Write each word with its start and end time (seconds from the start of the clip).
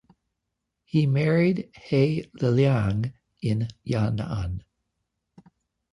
He 0.83 1.05
married 1.05 1.69
He 1.79 2.23
Liliang 2.39 3.13
in 3.39 3.67
Yan'an. 3.85 4.63